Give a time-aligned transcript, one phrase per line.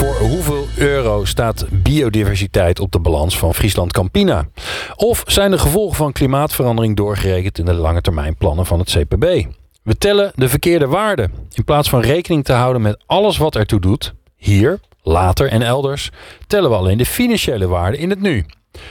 [0.00, 4.48] Voor hoeveel euro staat biodiversiteit op de balans van Friesland Campina?
[4.96, 9.46] Of zijn de gevolgen van klimaatverandering doorgerekend in de lange termijn plannen van het CPB?
[9.82, 11.32] We tellen de verkeerde waarden.
[11.52, 16.10] In plaats van rekening te houden met alles wat ertoe doet, hier, later en elders,
[16.46, 18.46] tellen we alleen de financiële waarden in het nu.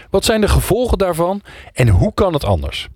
[0.10, 1.42] Wat zijn de gevolgen daarvan
[1.74, 2.88] en hoe kan het anders?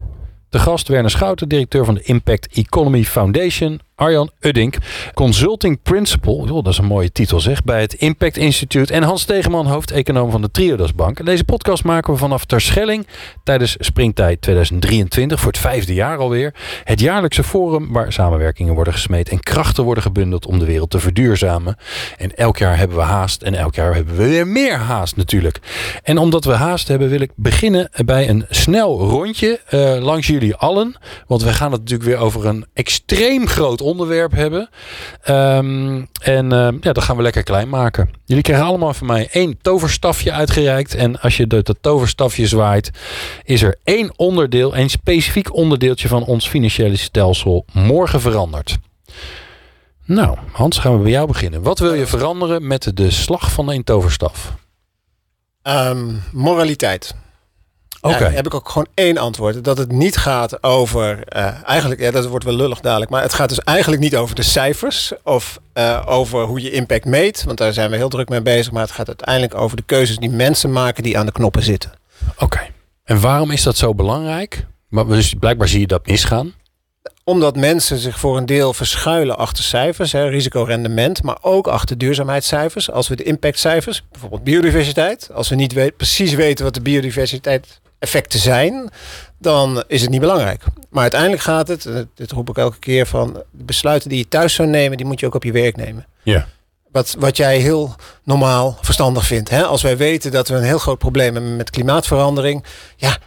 [0.50, 3.80] De gast Werner Schouten, directeur van de Impact Economy Foundation.
[3.96, 4.76] Arjan Uddink,
[5.14, 8.94] Consulting Principal, dat is een mooie titel zeg, bij het Impact Institute.
[8.94, 11.26] En Hans Tegeman, hoofdeconoom van de Triodos Bank.
[11.26, 13.08] Deze podcast maken we vanaf Terschelling
[13.44, 16.54] tijdens Springtijd 2023, voor het vijfde jaar alweer.
[16.84, 21.00] Het jaarlijkse forum waar samenwerkingen worden gesmeed en krachten worden gebundeld om de wereld te
[21.00, 21.78] verduurzamen.
[22.18, 25.60] En elk jaar hebben we haast en elk jaar hebben we weer meer haast natuurlijk.
[26.04, 30.56] En omdat we haast hebben wil ik beginnen bij een snel rondje uh, langs jullie
[30.56, 30.96] allen.
[31.28, 34.70] Want we gaan het natuurlijk weer over een extreem groot onderwerp hebben.
[35.30, 38.10] Um, en uh, ja, dat gaan we lekker klein maken.
[38.26, 40.96] Jullie krijgen allemaal van mij één toverstafje uitgereikt.
[40.96, 42.92] En als je dat toverstafje zwaait,
[43.44, 48.78] is er één onderdeel, één specifiek onderdeeltje van ons financiële stelsel morgen veranderd.
[50.06, 51.62] Nou, Hans, gaan we bij jou beginnen.
[51.62, 54.54] Wat wil je veranderen met de slag van een toverstaf?
[55.64, 57.16] Um, moraliteit.
[58.12, 58.26] Oké.
[58.26, 59.64] heb ik ook gewoon één antwoord.
[59.64, 61.24] Dat het niet gaat over.
[61.36, 63.12] Uh, eigenlijk, ja, dat wordt wel lullig dadelijk.
[63.12, 65.14] Maar het gaat dus eigenlijk niet over de cijfers.
[65.24, 67.44] Of uh, over hoe je impact meet.
[67.44, 68.72] Want daar zijn we heel druk mee bezig.
[68.72, 71.92] Maar het gaat uiteindelijk over de keuzes die mensen maken die aan de knoppen zitten.
[72.38, 72.60] Oké.
[73.04, 74.66] En waarom is dat zo belangrijk?
[74.90, 76.54] Maar dus blijkbaar zie je dat misgaan
[77.24, 82.92] omdat mensen zich voor een deel verschuilen achter cijfers, hè, risicorendement, maar ook achter duurzaamheidscijfers.
[82.92, 87.82] Als we de impactcijfers, bijvoorbeeld biodiversiteit, als we niet weet, precies weten wat de biodiversiteit
[88.04, 88.90] effecten zijn,
[89.38, 90.64] dan is het niet belangrijk.
[90.90, 94.54] Maar uiteindelijk gaat het, dit roep ik elke keer van, de besluiten die je thuis
[94.54, 96.08] zou nemen, die moet je ook op je werk nemen.
[96.24, 96.48] Ja.
[96.92, 99.50] Wat, wat jij heel normaal verstandig vindt.
[99.50, 99.64] Hè?
[99.64, 102.64] Als wij weten dat we een heel groot probleem hebben met klimaatverandering,
[102.96, 103.18] ja,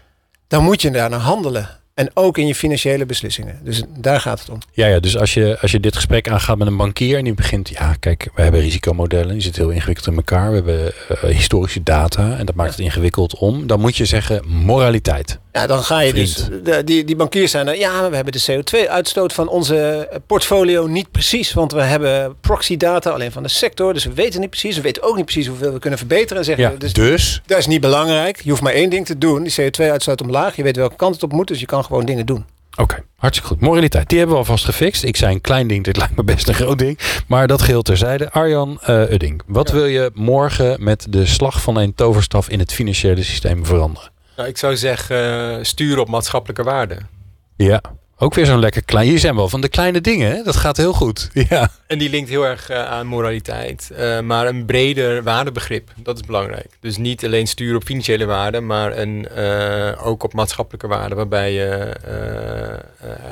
[0.48, 1.68] dan moet je daar naar handelen.
[1.96, 3.60] En ook in je financiële beslissingen.
[3.62, 4.58] Dus daar gaat het om.
[4.72, 7.34] Ja, ja dus als je, als je dit gesprek aangaat met een bankier en die
[7.34, 10.48] begint, ja, kijk, we hebben risicomodellen, die zitten heel ingewikkeld in elkaar.
[10.48, 13.66] We hebben uh, historische data en dat maakt het ingewikkeld om.
[13.66, 15.38] Dan moet je zeggen moraliteit.
[15.56, 16.48] Ja, dan ga je dus.
[16.62, 17.78] De, die, die bankiers zijn er.
[17.78, 21.52] Ja, we hebben de CO2-uitstoot van onze portfolio niet precies.
[21.52, 23.92] Want we hebben proxy-data alleen van de sector.
[23.92, 24.76] Dus we weten niet precies.
[24.76, 26.36] We weten ook niet precies hoeveel we kunnen verbeteren.
[26.36, 27.42] En zeggen, ja, dus, dus?
[27.46, 28.40] Dat is niet belangrijk.
[28.42, 29.42] Je hoeft maar één ding te doen.
[29.42, 30.56] Die CO2-uitstoot omlaag.
[30.56, 31.48] Je weet welke kant het op moet.
[31.48, 32.44] Dus je kan gewoon dingen doen.
[32.76, 33.60] Oké, hartstikke goed.
[33.60, 35.04] Moraliteit, die hebben we alvast gefixt.
[35.04, 36.98] Ik zei een klein ding, dit lijkt me best een groot ding.
[37.26, 38.30] Maar dat geheel terzijde.
[38.30, 42.72] Arjan uh, Udding, wat wil je morgen met de slag van een toverstaf in het
[42.72, 44.14] financiële systeem veranderen?
[44.36, 47.08] Nou, ik zou zeggen, uh, sturen op maatschappelijke waarden.
[47.56, 47.80] Ja,
[48.18, 49.10] ook weer zo'n lekker klein.
[49.10, 50.42] Je zijn wel van de kleine dingen, hè?
[50.42, 51.30] dat gaat heel goed.
[51.48, 51.70] Ja.
[51.86, 53.90] En die linkt heel erg uh, aan moraliteit.
[53.92, 56.68] Uh, maar een breder waardebegrip, dat is belangrijk.
[56.80, 61.16] Dus niet alleen sturen op financiële waarden, maar een, uh, ook op maatschappelijke waarden.
[61.16, 61.68] Waarbij je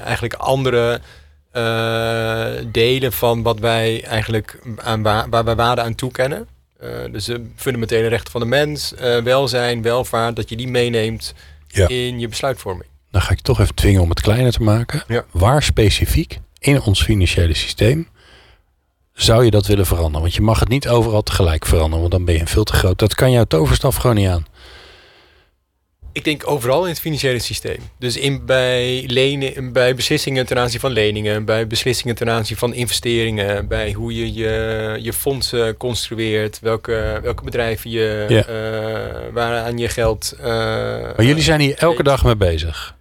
[0.05, 1.01] eigenlijk andere
[2.67, 6.49] delen van wat wij eigenlijk aan waar, waar wij waarde aan toekennen.
[7.11, 11.35] Dus de fundamentele rechten van de mens, welzijn, welvaart, dat je die meeneemt
[11.69, 11.89] ja.
[11.89, 12.89] in je besluitvorming.
[13.11, 15.05] Dan ga ik toch even dwingen om het kleiner te maken.
[15.09, 15.25] Ja.
[15.31, 18.09] Waar specifiek in ons financiële systeem
[19.13, 20.21] zou je dat willen veranderen?
[20.21, 22.99] Want je mag het niet overal tegelijk veranderen, want dan ben je veel te groot.
[22.99, 24.47] Dat kan jouw toverstaf gewoon niet aan.
[26.15, 27.79] Ik denk overal in het financiële systeem.
[27.99, 32.75] Dus in, bij, lenen, bij beslissingen ten aanzien van leningen, bij beslissingen ten aanzien van
[32.75, 38.49] investeringen, bij hoe je je, je fondsen construeert, welke, welke bedrijven je, ja.
[38.49, 40.35] uh, waaraan je geld.
[40.39, 42.97] Uh, maar jullie zijn hier elke dag mee bezig.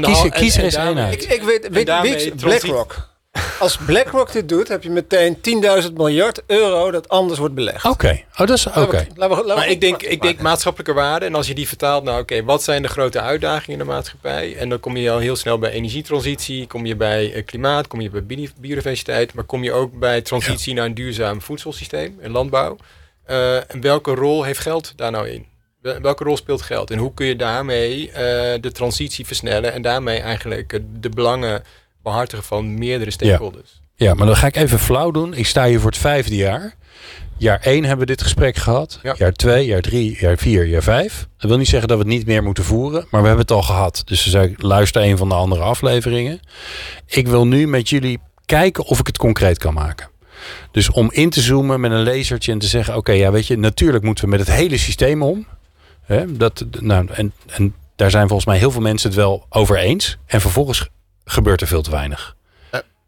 [0.00, 1.22] Kies, kies er eens één uit.
[1.22, 3.13] Ik, ik weet, weet, weet BlackRock.
[3.58, 5.36] Als BlackRock dit doet, heb je meteen
[5.84, 7.84] 10.000 miljard euro dat anders wordt belegd.
[7.84, 8.24] Oké, okay.
[8.32, 8.80] oh, dat is oké.
[8.80, 9.08] Okay.
[9.46, 11.26] Maar ik denk, ik denk maatschappelijke waarde.
[11.26, 14.56] En als je die vertaalt, nou oké, wat zijn de grote uitdagingen in de maatschappij?
[14.56, 18.00] En dan kom je al heel snel bij energietransitie, kom je bij uh, klimaat, kom
[18.00, 18.24] je bij
[18.60, 20.78] biodiversiteit, maar kom je ook bij transitie ja.
[20.78, 22.76] naar een duurzaam voedselsysteem en landbouw.
[23.30, 25.46] Uh, en welke rol heeft geld daar nou in?
[25.80, 26.90] Welke rol speelt geld?
[26.90, 28.14] En hoe kun je daarmee uh,
[28.60, 31.62] de transitie versnellen en daarmee eigenlijk de belangen
[32.04, 33.82] behartigen van meerdere stakeholders.
[33.96, 35.34] Ja, maar dan ga ik even flauw doen.
[35.34, 36.74] Ik sta hier voor het vijfde jaar.
[37.36, 38.98] Jaar 1 hebben we dit gesprek gehad.
[39.02, 39.14] Ja.
[39.18, 41.28] Jaar 2, jaar 3, jaar 4, jaar 5.
[41.38, 43.06] Dat wil niet zeggen dat we het niet meer moeten voeren.
[43.10, 44.02] Maar we hebben het al gehad.
[44.04, 46.40] Dus zei, luister een van de andere afleveringen.
[47.06, 50.08] Ik wil nu met jullie kijken of ik het concreet kan maken.
[50.70, 52.96] Dus om in te zoomen met een lasertje en te zeggen...
[52.96, 55.46] oké, ja, weet je, natuurlijk moeten we met het hele systeem om.
[56.02, 59.76] Hè, dat, nou, en, en daar zijn volgens mij heel veel mensen het wel over
[59.76, 60.18] eens.
[60.26, 60.88] En vervolgens
[61.24, 62.36] gebeurt er veel te weinig.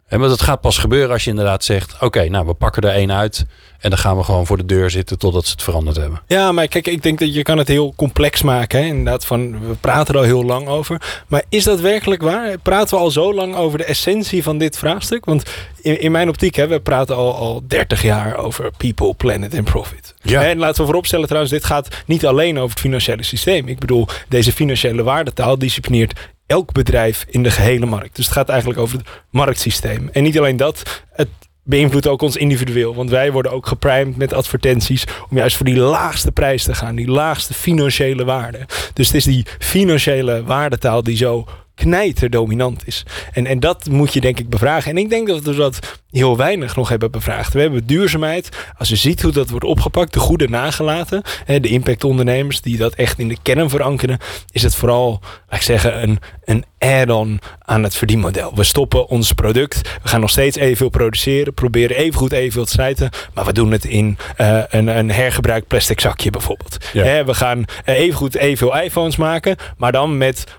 [0.06, 1.96] En maar dat gaat pas gebeuren als je inderdaad zegt...
[2.00, 3.46] oké, nou, we pakken er één uit...
[3.80, 6.22] en dan gaan we gewoon voor de deur zitten totdat ze het veranderd hebben.
[6.26, 8.80] Ja, maar kijk, ik denk dat je kan het heel complex maken.
[8.80, 8.86] Hè?
[8.86, 11.22] Inderdaad, van we praten er al heel lang over.
[11.26, 12.58] Maar is dat werkelijk waar?
[12.58, 15.24] Praten we al zo lang over de essentie van dit vraagstuk?
[15.24, 15.42] Want
[15.80, 19.64] in, in mijn optiek, hè, we praten al, al 30 jaar over people, planet en
[19.64, 20.14] profit.
[20.22, 20.44] Ja.
[20.44, 23.68] En laten we vooropstellen trouwens, dit gaat niet alleen over het financiële systeem.
[23.68, 28.16] Ik bedoel, deze financiële waardetaal disciplineert elk bedrijf in de gehele markt.
[28.16, 30.08] Dus het gaat eigenlijk over het marktsysteem.
[30.12, 31.28] En niet alleen dat, het
[31.66, 32.94] beïnvloedt ook ons individueel.
[32.94, 36.94] Want wij worden ook geprimed met advertenties om juist voor die laagste prijs te gaan.
[36.94, 38.66] Die laagste financiële waarde.
[38.92, 41.46] Dus het is die financiële waardetaal die zo
[41.76, 43.02] knijterdominant is.
[43.32, 44.90] En, en dat moet je denk ik bevragen.
[44.90, 47.52] En ik denk dat we dat heel weinig nog hebben bevraagd.
[47.52, 48.48] We hebben duurzaamheid.
[48.78, 51.22] Als je ziet hoe dat wordt opgepakt, de goede nagelaten.
[51.44, 54.18] Hè, de impactondernemers die dat echt in de kern verankeren.
[54.50, 58.52] Is het vooral, laat ik zeggen, een, een add-on aan het verdienmodel.
[58.54, 59.80] We stoppen ons product.
[60.02, 61.54] We gaan nog steeds evenveel produceren.
[61.54, 63.10] Proberen evengoed evenveel te slijten.
[63.34, 66.76] Maar we doen het in eh, een, een hergebruikt plastic zakje bijvoorbeeld.
[66.92, 67.04] Ja.
[67.04, 69.56] Hè, we gaan eh, evengoed evenveel iPhones maken.
[69.76, 70.50] Maar dan met 100%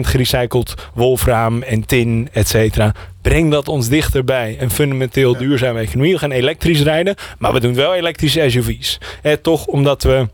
[0.00, 2.94] gerecycled wolfraam en tin, et cetera.
[3.22, 6.12] Breng dat ons dichterbij een fundamenteel duurzame economie.
[6.12, 8.98] We gaan elektrisch rijden, maar we doen wel elektrische SUV's.
[9.22, 10.28] Eh, toch omdat we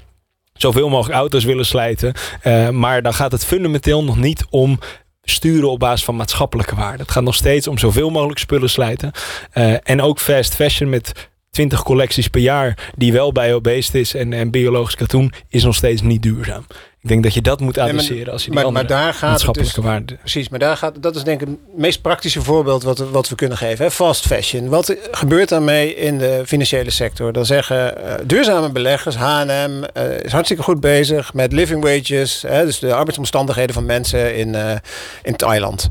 [0.59, 2.13] zoveel mogelijk auto's willen slijten.
[2.41, 4.79] Eh, maar dan gaat het fundamenteel nog niet om
[5.23, 7.01] sturen op basis van maatschappelijke waarden.
[7.01, 9.13] Het gaat nog steeds om zoveel mogelijk spullen slijten.
[9.51, 14.33] Eh, en ook fast fashion met 20 collecties per jaar die wel bio-based is en,
[14.33, 16.67] en biologisch katoen is nog steeds niet duurzaam.
[17.09, 19.13] Ik denk dat je dat moet maar- adresseren als je die maar- andere maar daar
[19.13, 20.19] gaat het maatschappelijke dus- waarden...
[20.19, 23.35] Precies, maar daar gaat, dat is denk ik het meest praktische voorbeeld wat, wat we
[23.35, 23.85] kunnen geven.
[23.85, 23.91] Hè?
[23.91, 24.69] Fast fashion.
[24.69, 27.33] Wat gebeurt daarmee in de financiële sector?
[27.33, 32.43] Dan zeggen eh, duurzame beleggers, H&M eh, is hartstikke goed bezig met living wages.
[32.47, 32.65] Hè?
[32.65, 34.75] Dus de arbeidsomstandigheden van mensen in, eh,
[35.23, 35.89] in Thailand.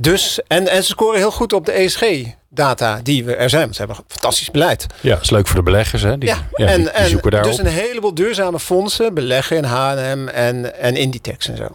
[0.00, 3.72] Dus, en, en ze scoren heel goed op de ESG-data die we er zijn.
[3.72, 4.86] Ze hebben een fantastisch beleid.
[5.00, 6.02] Ja, is leuk voor de beleggers.
[6.02, 6.18] Hè?
[6.18, 7.50] Die, Ja, ja, en, die, die en zoeken daarop.
[7.50, 11.68] dus een heleboel duurzame fondsen beleggen in H&M en, en Inditex en zo.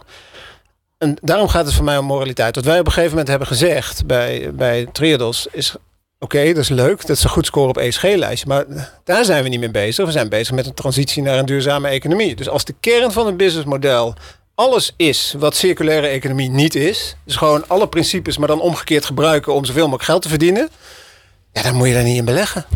[0.98, 2.54] En daarom gaat het voor mij om moraliteit.
[2.54, 5.74] Wat wij op een gegeven moment hebben gezegd bij, bij Triodos is...
[6.18, 8.48] Oké, dat is leuk dat ze goed scoren op ESG-lijstje.
[8.48, 8.64] Maar
[9.04, 10.06] daar zijn we niet mee bezig.
[10.06, 12.36] We zijn bezig met een transitie naar een duurzame economie.
[12.36, 14.14] Dus als de kern van het businessmodel
[14.54, 17.16] alles is wat circulaire economie niet is...
[17.24, 19.54] dus gewoon alle principes, maar dan omgekeerd gebruiken...
[19.54, 20.68] om zoveel mogelijk geld te verdienen...
[21.52, 22.66] ja, dan moet je daar niet in beleggen.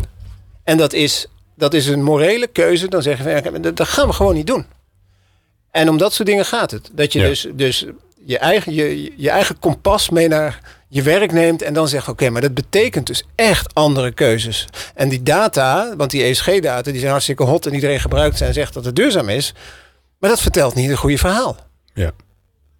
[0.63, 2.87] En dat is, dat is een morele keuze.
[2.87, 4.65] Dan zeggen we, ja, dat, gaan we gewoon niet doen.
[5.71, 6.89] En om dat soort dingen gaat het.
[6.91, 7.27] Dat je Ja.
[7.27, 7.85] dus, dus
[8.25, 12.29] je, eigen, je, je eigen kompas mee naar je werk neemt en dan zegt, oké,
[12.29, 14.65] maar dat betekent dus echt andere keuzes.
[14.95, 18.53] En die data, want die ESG-data, die zijn hartstikke hot en iedereen gebruikt ze en
[18.53, 19.53] zegt dat het duurzaam is.
[20.19, 21.68] Maar dat vertelt niet een goede verhaal.
[21.99, 22.11] Ja.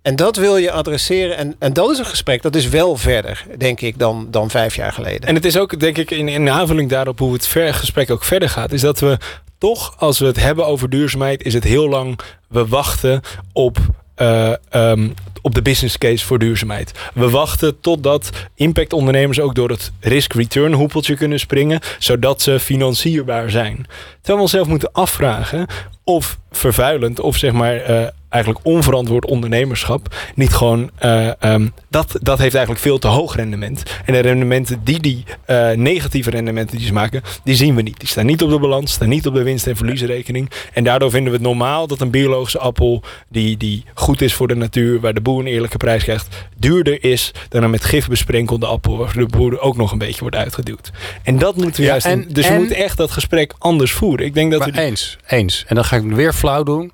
[0.02, 1.38] En dat wil je adresseren.
[1.38, 4.76] En, en dat is een gesprek dat is wel verder, denk ik, dan, dan vijf
[4.76, 5.28] jaar geleden.
[5.28, 8.24] En het is ook, denk ik, in, in aanvulling daarop hoe het ver, gesprek ook
[8.24, 9.18] verder gaat, is dat we
[9.58, 13.22] toch, als we het hebben over duurzaamheid, is het heel lang, we wachten
[13.54, 13.78] op,
[14.16, 15.10] eh, ehm,
[15.42, 16.92] op de business case voor duurzaamheid.
[17.14, 23.76] We wachten totdat impactondernemers ook door het risk-return hoepeltje kunnen springen, zodat ze financierbaar zijn.
[24.16, 25.68] Terwijl we onszelf moeten afvragen
[26.04, 32.38] of vervuilend of zeg maar eh, eigenlijk onverantwoord ondernemerschap niet gewoon eh, ehm, dat, dat
[32.38, 33.84] heeft eigenlijk veel te hoog rendement.
[34.06, 38.00] En de rendementen die die eh, negatieve rendementen die ze maken, die zien we niet.
[38.00, 40.50] Die staan niet op de balans, staan niet op de winst- en verliesrekening.
[40.74, 44.48] En daardoor vinden we het normaal dat een biologische appel die, die goed is voor
[44.48, 48.08] de natuur, waar de boer een eerlijke prijs krijgt, duurder is dan een met gif
[48.08, 50.92] besprenkelde appel, waar de boer ook nog een beetje wordt uitgeduwd.
[51.24, 52.06] En dat moeten we Ja, juist.
[52.06, 54.26] en- dus we en- moeten echt dat gesprek anders voeren.
[54.26, 55.64] Ik denk dat Maar we die- eens, eens.
[55.68, 56.92] En dan ga ik weer flauw doen.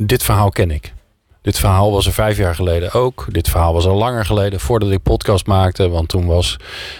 [0.00, 0.92] Dit verhaal ken ik.
[1.42, 3.26] Dit verhaal was er vijf jaar geleden ook.
[3.30, 5.88] Dit verhaal was al langer geleden, voordat ik podcast maakte.
[5.88, 6.56] Want toen was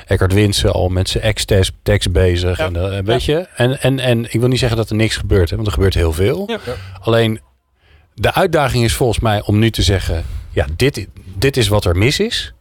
[0.06, 2.58] Eckhart Winsen al met zijn ex-tekst bezig.
[2.58, 2.64] Ja.
[2.64, 3.48] En, eh, weet je?
[3.56, 5.94] En, en, en ik wil niet zeggen dat er niks gebeurt, hè, want er gebeurt
[5.94, 6.44] heel veel.
[6.46, 6.58] Ja.
[7.00, 7.40] Alleen,
[8.14, 10.24] de uitdaging is volgens mij om nu te zeggen...
[10.50, 12.52] ja, dit, dit is wat er mis is.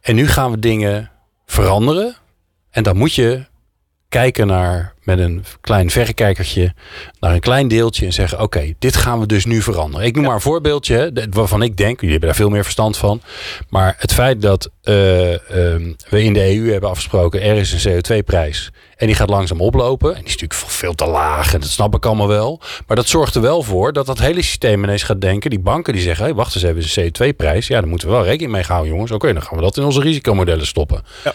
[0.00, 1.10] En nu gaan we dingen
[1.46, 2.16] veranderen.
[2.70, 3.44] En dan moet je
[4.08, 6.74] kijken naar met een klein verrekijkertje
[7.20, 10.06] naar een klein deeltje en zeggen: Oké, dit gaan we dus nu veranderen.
[10.06, 13.20] Ik noem maar een voorbeeldje waarvan ik denk, jullie hebben daar veel meer verstand van.
[13.68, 14.94] Maar het feit dat uh,
[16.08, 20.08] we in de EU hebben afgesproken: er is een CO2-prijs en die gaat langzaam oplopen.
[20.08, 22.60] En die is natuurlijk veel te laag en dat snap ik allemaal wel.
[22.86, 25.50] Maar dat zorgt er wel voor dat dat hele systeem ineens gaat denken.
[25.50, 27.66] Die banken die zeggen: hey, wacht eens even, een CO2-prijs.
[27.66, 29.10] Ja, daar moeten we wel rekening mee houden, jongens.
[29.10, 31.04] Oké, dan gaan we dat in onze risicomodellen stoppen.
[31.24, 31.34] Ja.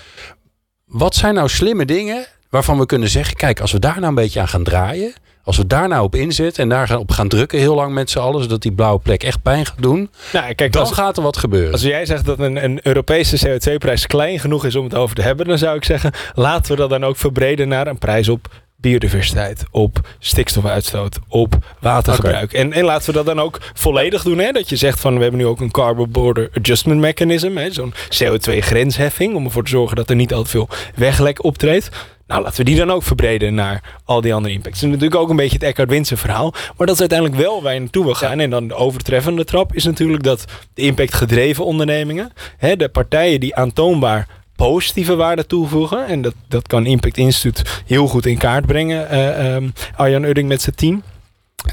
[0.85, 4.15] Wat zijn nou slimme dingen waarvan we kunnen zeggen: kijk, als we daar nou een
[4.15, 5.13] beetje aan gaan draaien.
[5.45, 8.19] Als we daar nou op inzetten en daar op gaan drukken heel lang met z'n
[8.19, 11.37] allen, zodat die blauwe plek echt pijn gaat doen, nou, kijk, dan gaat er wat
[11.37, 11.71] gebeuren.
[11.71, 15.21] Als jij zegt dat een, een Europese CO2-prijs klein genoeg is om het over te
[15.21, 18.47] hebben, dan zou ik zeggen, laten we dat dan ook verbreden naar een prijs op
[18.83, 22.53] biodiversiteit, op stikstofuitstoot, op watergebruik.
[22.53, 24.37] En, en laten we dat dan ook volledig doen.
[24.37, 24.51] Hè?
[24.51, 29.35] Dat je zegt van we hebben nu ook een Carbon Border Adjustment Mechanism, zo'n CO2-grensheffing,
[29.35, 31.89] om ervoor te zorgen dat er niet al te veel weglek optreedt.
[32.33, 34.83] Nou, laten we die dan ook verbreden naar al die andere impacts.
[34.83, 36.51] Is natuurlijk ook een beetje het Eckhart Winsen verhaal.
[36.51, 38.39] Maar dat is uiteindelijk wel waar je naartoe wil gaan.
[38.39, 43.55] En dan de overtreffende trap is natuurlijk dat de impactgedreven ondernemingen, hè, de partijen die
[43.55, 46.07] aantoonbaar positieve waarde toevoegen.
[46.07, 49.07] En dat, dat kan Impact Institute heel goed in kaart brengen.
[49.13, 51.03] Uh, um, Arjan Udding met zijn team.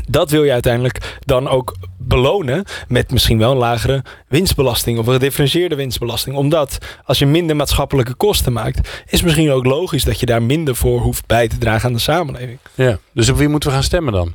[0.09, 5.13] Dat wil je uiteindelijk dan ook belonen met misschien wel een lagere winstbelasting of een
[5.13, 6.37] gedifferentieerde winstbelasting.
[6.37, 10.77] Omdat als je minder maatschappelijke kosten maakt, is misschien ook logisch dat je daar minder
[10.77, 12.59] voor hoeft bij te dragen aan de samenleving.
[12.75, 14.35] Ja, dus op wie moeten we gaan stemmen dan?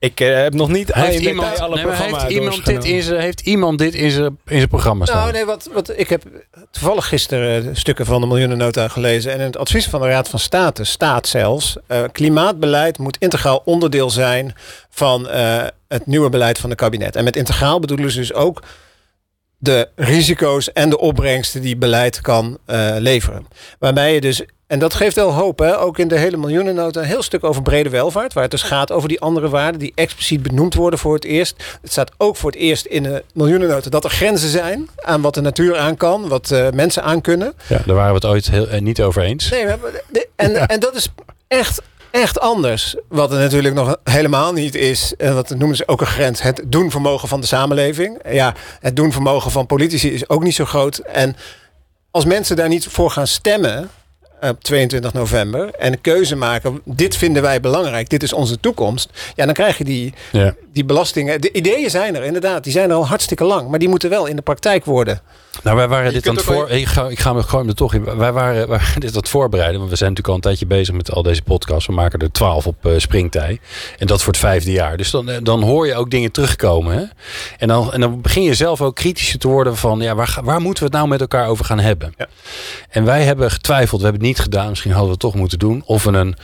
[0.00, 3.40] Ik uh, heb nog niet heeft iemand, alle nee, heeft iemand dit in zijn heeft
[3.40, 5.18] iemand dit in zijn in zijn programma staan?
[5.18, 6.22] Nou nee, wat, wat ik heb
[6.70, 10.38] toevallig gisteren stukken van de miljoenennota gelezen en in het advies van de Raad van
[10.38, 14.54] State staat zelfs uh, klimaatbeleid moet integraal onderdeel zijn
[14.90, 17.16] van uh, het nieuwe beleid van het kabinet.
[17.16, 18.62] En met integraal bedoelen ze dus ook
[19.58, 22.58] de risico's en de opbrengsten die beleid kan
[22.98, 23.46] leveren.
[23.78, 25.78] Waarbij je dus en dat geeft wel hoop, hè?
[25.78, 27.00] ook in de hele miljoenennota.
[27.00, 29.92] Een heel stuk over brede welvaart, waar het dus gaat over die andere waarden die
[29.94, 31.62] expliciet benoemd worden voor het eerst.
[31.82, 35.34] Het staat ook voor het eerst in de miljoenennota dat er grenzen zijn aan wat
[35.34, 37.52] de natuur aan kan, wat uh, mensen aan kunnen.
[37.66, 39.50] Ja, daar waren we het ooit heel, uh, niet over eens.
[39.50, 39.66] Nee,
[40.36, 41.08] en, en dat is
[41.48, 42.96] echt echt anders.
[43.08, 45.14] Wat er natuurlijk nog helemaal niet is.
[45.16, 46.42] En wat noemen ze ook een grens.
[46.42, 48.18] Het doenvermogen van de samenleving.
[48.30, 50.98] Ja, het doenvermogen van politici is ook niet zo groot.
[50.98, 51.36] En
[52.10, 53.90] als mensen daar niet voor gaan stemmen
[54.40, 56.80] op 22 november en een keuze maken.
[56.84, 58.08] Dit vinden wij belangrijk.
[58.08, 59.10] Dit is onze toekomst.
[59.34, 60.54] Ja, dan krijg je die, ja.
[60.72, 61.40] die belastingen.
[61.40, 62.64] De ideeën zijn er inderdaad.
[62.64, 63.68] Die zijn er al hartstikke lang.
[63.68, 65.20] Maar die moeten wel in de praktijk worden.
[65.62, 66.70] Nou, wij waren dit aan het voor.
[66.70, 68.16] Ik ga, ik ga me gewoon er toch in.
[68.16, 69.78] Wij waren, waren dit aan het voorbereiden.
[69.78, 71.86] Want we zijn natuurlijk al een tijdje bezig met al deze podcasts.
[71.86, 73.60] We maken er twaalf op uh, springtij.
[73.98, 74.96] En dat voor het vijfde jaar.
[74.96, 76.96] Dus dan, eh, dan hoor je ook dingen terugkomen.
[76.96, 77.04] Hè?
[77.58, 80.60] En, dan, en dan begin je zelf ook kritischer te worden van ja, waar, waar
[80.60, 82.14] moeten we het nou met elkaar over gaan hebben?
[82.16, 82.26] Ja.
[82.90, 84.00] En wij hebben getwijfeld.
[84.00, 84.68] We hebben het niet gedaan.
[84.68, 85.82] Misschien hadden we het toch moeten doen.
[85.86, 86.36] Of we een,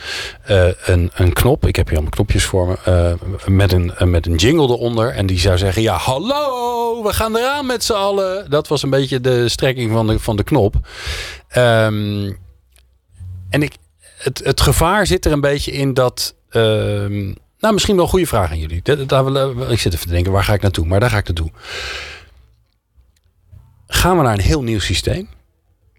[0.49, 1.67] uh, een, een knop.
[1.67, 2.77] Ik heb hier allemaal knopjes voor me.
[2.87, 5.09] Uh, met, een, met een jingle eronder.
[5.09, 8.49] En die zou zeggen: Ja, hallo, we gaan eraan met z'n allen.
[8.49, 10.75] Dat was een beetje de strekking van de, van de knop.
[11.47, 12.31] Ehm,
[13.49, 13.73] en ik,
[14.17, 16.35] het, het gevaar zit er een beetje in dat.
[16.49, 18.81] Ehm, nou, misschien wel een goede vraag aan jullie.
[19.05, 20.85] Daar, ik zit even te denken, waar ga ik naartoe?
[20.85, 21.51] Maar daar ga ik naartoe.
[23.87, 25.27] Gaan we naar een heel nieuw systeem?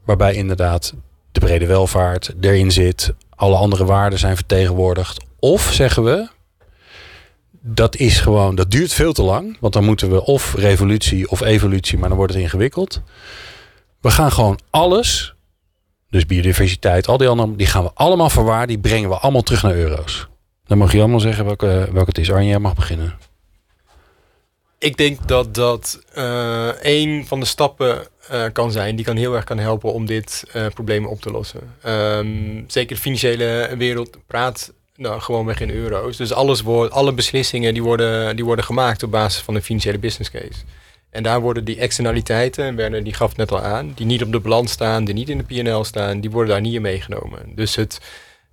[0.05, 0.95] Waarbij inderdaad
[1.33, 5.25] de brede welvaart erin zit, alle andere waarden zijn vertegenwoordigd.
[5.39, 6.29] Of zeggen we,
[7.69, 9.57] dat is gewoon, dat duurt veel te lang.
[9.61, 13.03] Want dan moeten we of revolutie of evolutie, maar dan wordt het ingewikkeld.
[14.01, 15.35] We gaan gewoon alles,
[16.11, 18.69] dus biodiversiteit, al die andere, die gaan we allemaal verwaarden.
[18.69, 20.29] Die brengen we allemaal terug naar euro's.
[20.67, 22.33] Dan mag je allemaal zeggen welke, welke het is.
[22.33, 23.19] Arjen, jij mag beginnen.
[24.79, 29.35] Ik denk dat dat uh, een van de stappen uh, kan zijn die kan heel
[29.35, 31.61] erg kan helpen om dit uh, probleem op te lossen.
[31.87, 36.17] Um, zeker de financiële wereld praat nou, gewoon weg in euro's.
[36.17, 39.99] Dus alles wordt, alle beslissingen die worden, die worden gemaakt op basis van een financiële
[39.99, 40.65] business case.
[41.11, 44.23] En daar worden die externaliteiten, en Werner die gaf het net al aan, die niet
[44.23, 46.83] op de balans staan, die niet in de PNL staan, die worden daar niet in
[46.83, 47.41] meegenomen.
[47.55, 48.01] Dus het,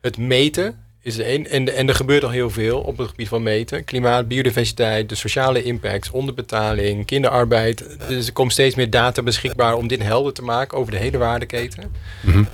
[0.01, 1.47] het meten is de een.
[1.47, 3.83] En, en er gebeurt al heel veel op het gebied van meten.
[3.83, 7.97] Klimaat, biodiversiteit, de sociale impacts, onderbetaling, kinderarbeid.
[8.07, 11.17] Dus er komt steeds meer data beschikbaar om dit helder te maken over de hele
[11.17, 11.91] waardeketen.
[12.21, 12.47] Mm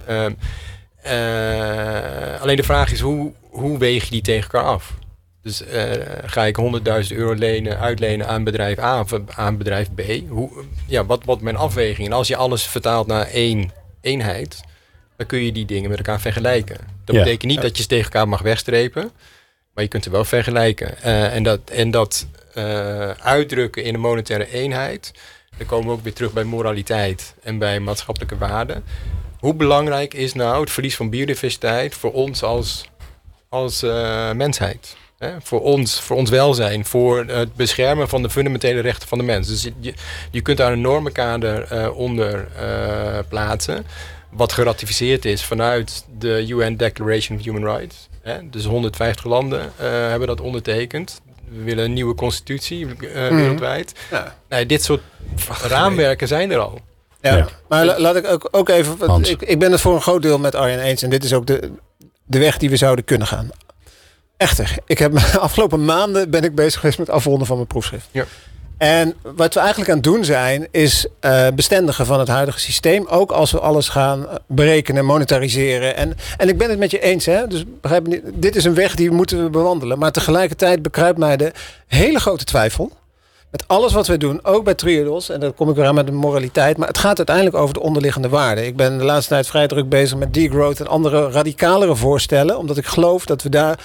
[2.42, 4.94] alleen de vraag is hoe, hoe weeg je die tegen elkaar af?
[5.42, 5.92] Dus uh,
[6.26, 6.58] ga ik
[7.12, 10.02] 100.000 euro lenen, uitlenen aan bedrijf A of aan bedrijf B?
[10.30, 12.08] Hoe, ja, wat wordt mijn afweging?
[12.08, 14.62] En als je alles vertaalt naar één eenheid,
[15.18, 16.78] dan kun je die dingen met elkaar vergelijken.
[17.06, 19.12] Dat betekent niet dat je ze tegen elkaar mag wegstrepen,
[19.74, 20.96] maar je kunt er wel vergelijken.
[21.06, 22.28] Uh, en dat, en dat
[22.58, 25.12] uh, uitdrukken in een monetaire eenheid,
[25.58, 28.84] dan komen we ook weer terug bij moraliteit en bij maatschappelijke waarden
[29.40, 32.90] hoe belangrijk is nou het verlies van biodiversiteit voor ons als,
[33.50, 34.96] als uh, mensheid?
[35.18, 35.32] Hè?
[35.42, 39.48] Voor ons, voor ons welzijn, voor het beschermen van de fundamentele rechten van de mens.
[39.48, 39.94] Dus je,
[40.32, 43.86] je kunt daar een normenkader uh, onder uh, plaatsen,
[44.30, 48.10] wat geratificeerd is vanuit de UN Declaration of Human Rights.
[48.22, 48.50] Hè?
[48.50, 51.22] Dus 150 landen hebben dat ondertekend.
[51.50, 52.98] We willen een nieuwe constitutie mm.
[53.36, 53.94] wereldwijd.
[54.12, 54.36] Ja.
[54.50, 55.02] Nee, dit soort
[55.62, 56.82] raamwerken zijn er al.
[57.22, 57.48] Ja, ja.
[57.68, 59.24] maar laat ik ook, ook even.
[59.24, 61.02] Ik, ik ben het voor een groot deel met Arjen eens.
[61.02, 61.72] En dit is ook de,
[62.26, 63.50] de weg die we zouden kunnen gaan.
[64.38, 68.08] Echter, ik heb de afgelopen maanden ben ik bezig geweest met afronden van mijn proefschrift.
[68.12, 68.26] Ja.
[68.78, 73.06] En wat we eigenlijk aan het doen zijn, is uh, bestendigen van het huidige systeem.
[73.08, 75.96] Ook als we alles gaan berekenen, monetariseren.
[75.96, 77.48] En, en ik ben het met je eens, hè?
[77.48, 80.00] dus begrijp me, dit is een weg die moeten we bewandelen.
[80.00, 81.52] Maar tegelijkertijd bekruipt mij de
[81.88, 82.92] hele grote twijfel
[83.52, 86.06] met alles wat we doen, ook bij Triodos, en dan kom ik weer aan met
[86.06, 88.66] de moraliteit, maar het gaat uiteindelijk over de onderliggende waarden.
[88.66, 92.78] Ik ben de laatste tijd vrij druk bezig met degrowth en andere radicalere voorstellen, omdat
[92.78, 93.80] ik geloof dat we daar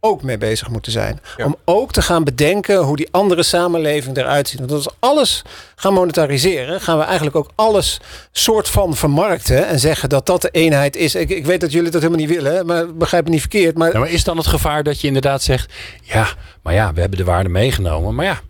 [0.00, 1.20] ook mee bezig moeten zijn.
[1.44, 4.58] Om ook te gaan bedenken hoe die andere samenleving eruit ziet.
[4.58, 5.42] Want als we alles
[5.76, 8.00] gaan monetariseren, gaan we eigenlijk ook alles
[8.32, 11.14] soort van vermarkten en zeggen dat dat de eenheid is.
[11.14, 13.78] Ik, ik weet dat jullie dat helemaal niet willen, maar begrijp me niet verkeerd.
[13.78, 13.92] Maar...
[13.92, 16.28] Ja, maar is dan het gevaar dat je inderdaad zegt, ja,
[16.62, 18.40] maar ja, we hebben de waarde meegenomen, maar ja,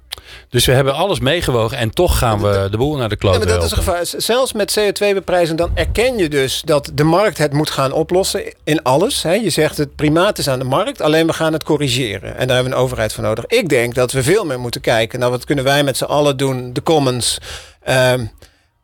[0.49, 3.38] dus we hebben alles meegewogen en toch gaan we de boel naar de kloot.
[3.38, 4.06] Ja, dat is een gevaar.
[4.16, 8.83] Zelfs met CO2-beprijzing, dan erken je dus dat de markt het moet gaan oplossen in
[8.83, 9.23] alles.
[9.23, 12.37] Je zegt het primaat is aan de markt, alleen we gaan het corrigeren.
[12.37, 13.47] En daar hebben we een overheid voor nodig.
[13.47, 16.37] Ik denk dat we veel meer moeten kijken naar wat kunnen wij met z'n allen
[16.37, 17.38] doen, de commons.
[17.83, 18.25] Ehm,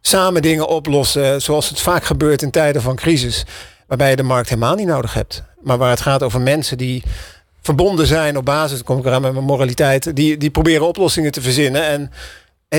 [0.01, 3.45] samen dingen oplossen, zoals het vaak gebeurt in tijden van crisis.
[3.87, 5.43] Waarbij je de markt helemaal niet nodig hebt.
[5.61, 7.03] Maar waar het gaat over mensen die
[7.63, 11.33] verbonden zijn op basis, dan kom ik eraan met mijn moraliteit, die, die proberen oplossingen
[11.33, 11.85] te verzinnen.
[11.85, 12.11] En,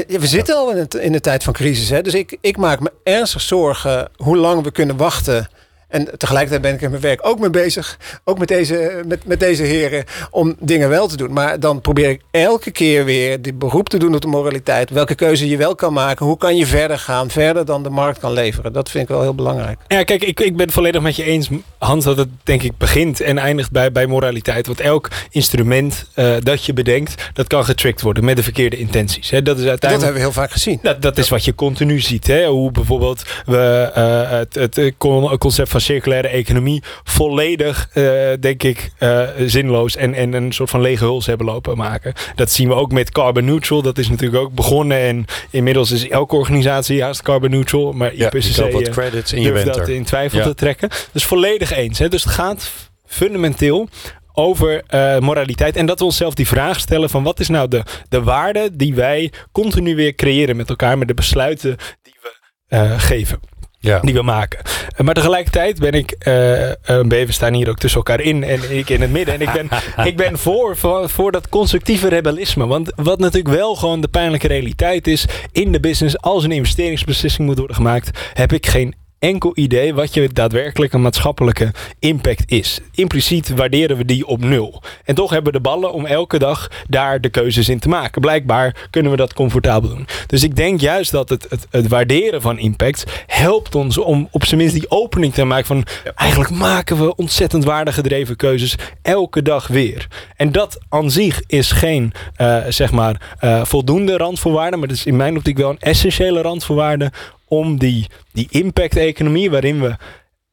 [0.07, 1.89] we zitten al in, het, in de tijd van crisis.
[1.89, 2.01] Hè?
[2.01, 5.49] Dus ik, ik maak me ernstig zorgen hoe lang we kunnen wachten
[5.93, 7.97] en tegelijkertijd ben ik in mijn werk ook mee bezig.
[8.23, 10.03] Ook met deze, met, met deze heren.
[10.31, 11.33] Om dingen wel te doen.
[11.33, 14.89] Maar dan probeer ik elke keer weer die beroep te doen op de moraliteit.
[14.89, 16.25] Welke keuze je wel kan maken.
[16.25, 17.29] Hoe kan je verder gaan.
[17.29, 18.73] Verder dan de markt kan leveren.
[18.73, 19.79] Dat vind ik wel heel belangrijk.
[19.87, 22.77] Ja, kijk, ik, ik ben het volledig met je eens, Hans, dat het denk ik
[22.77, 24.67] begint en eindigt bij, bij moraliteit.
[24.67, 29.29] Want elk instrument uh, dat je bedenkt, dat kan getricked worden met de verkeerde intenties.
[29.29, 29.41] Hè.
[29.41, 30.79] Dat, is uiteindelijk, dat hebben we heel vaak gezien.
[30.81, 32.27] Dat, dat is wat je continu ziet.
[32.27, 32.47] Hè.
[32.47, 34.93] Hoe bijvoorbeeld we uh, het, het
[35.37, 40.81] concept van circulaire economie volledig, uh, denk ik, uh, zinloos en, en een soort van
[40.81, 42.13] lege huls hebben lopen maken.
[42.35, 43.81] Dat zien we ook met carbon neutral.
[43.81, 47.91] Dat is natuurlijk ook begonnen en inmiddels is elke organisatie haast carbon neutral.
[47.91, 50.89] Maar ja, IPCC wat eh, credits in je dat in twijfel te trekken.
[51.11, 51.99] Dus volledig eens.
[51.99, 52.09] Hè.
[52.09, 52.71] Dus het gaat
[53.05, 53.89] fundamenteel
[54.33, 55.75] over uh, moraliteit.
[55.75, 58.93] En dat we onszelf die vraag stellen van wat is nou de, de waarde die
[58.95, 62.31] wij continu weer creëren met elkaar, met de besluiten die we
[62.75, 63.39] uh, geven
[63.83, 63.99] ja.
[63.99, 64.59] die we maken.
[64.97, 69.01] Maar tegelijkertijd ben ik, uh, we staan hier ook tussen elkaar in en ik in
[69.01, 69.33] het midden.
[69.33, 69.69] En ik ben,
[70.09, 72.67] ik ben voor, voor, voor dat constructieve rebellisme.
[72.67, 77.47] Want wat natuurlijk wel gewoon de pijnlijke realiteit is in de business, als een investeringsbeslissing
[77.47, 82.79] moet worden gemaakt, heb ik geen enkel idee wat je daadwerkelijke maatschappelijke impact is.
[82.91, 84.81] Impliciet waarderen we die op nul.
[85.05, 88.21] En toch hebben we de ballen om elke dag daar de keuzes in te maken.
[88.21, 90.07] Blijkbaar kunnen we dat comfortabel doen.
[90.27, 94.45] Dus ik denk juist dat het, het, het waarderen van impact helpt ons om op
[94.45, 99.67] zijn minst die opening te maken van eigenlijk maken we ontzettend waardegedreven keuzes elke dag
[99.67, 100.07] weer.
[100.35, 105.05] En dat aan zich is geen uh, zeg maar uh, voldoende randvoorwaarde, maar dat is
[105.05, 107.11] in mijn optiek wel een essentiële randvoorwaarde
[107.47, 109.95] om die, die impact-economie waarin we.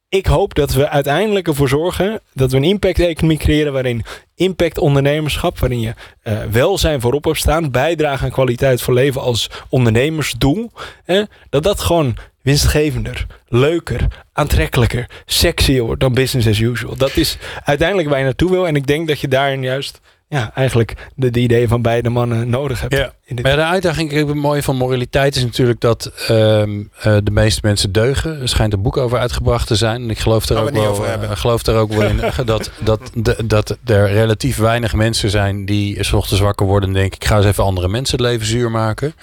[0.09, 4.03] Ik hoop dat we uiteindelijk ervoor zorgen dat we een impact-economie creëren waarin
[4.35, 10.71] impact-ondernemerschap, waarin je uh, welzijn voorop hebt staan, bijdrage aan kwaliteit van leven als ondernemersdoel,
[11.03, 16.95] hè, dat dat gewoon winstgevender, leuker, aantrekkelijker, sexier wordt dan business as usual.
[16.95, 19.99] Dat is uiteindelijk waar je naartoe wil en ik denk dat je daarin juist
[20.31, 22.95] ja, eigenlijk de, de ideeën van beide mannen nodig hebt.
[22.95, 23.13] Ja.
[23.41, 27.91] Maar de uitdaging, het mooie van moraliteit is natuurlijk dat ehm, eh, de meeste mensen
[27.91, 28.41] deugen.
[28.41, 30.01] Er schijnt een boek over uitgebracht te zijn.
[30.01, 33.43] En ik geloof er, ook wel, uh, geloof er ook wel in dat, dat, de,
[33.45, 37.37] dat er relatief weinig mensen zijn die s ochtends wakker worden en denken: ik ga
[37.37, 39.13] eens even andere mensen het leven zuur maken.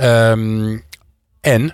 [0.00, 0.84] Um,
[1.40, 1.72] en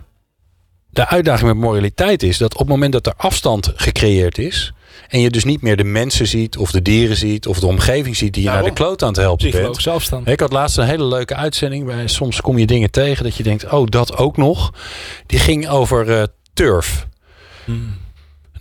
[0.90, 4.72] de uitdaging met moraliteit is dat op het moment dat er afstand gecreëerd is
[5.12, 8.16] en je dus niet meer de mensen ziet, of de dieren ziet, of de omgeving
[8.16, 9.86] ziet die je naar de kloot aan het helpen bent.
[9.86, 10.28] Afstand.
[10.28, 11.84] Ik had laatst een hele leuke uitzending.
[11.84, 14.72] Bij, soms kom je dingen tegen dat je denkt, oh, dat ook nog.
[15.26, 16.22] Die ging over uh,
[16.54, 17.06] turf.
[17.64, 17.94] Hmm.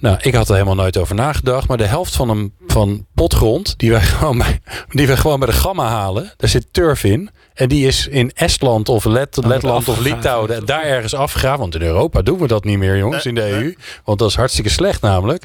[0.01, 1.67] Nou, ik had er helemaal nooit over nagedacht.
[1.67, 4.59] Maar de helft van een van potgrond, die wij gewoon bij,
[4.89, 7.29] die wij gewoon bij de gamma halen, daar zit turf in.
[7.53, 11.59] En die is in Estland of Let, Letland of Litouwen daar ergens afgegraven.
[11.59, 13.75] Want in Europa doen we dat niet meer, jongens, in de EU.
[14.03, 15.43] Want dat is hartstikke slecht namelijk.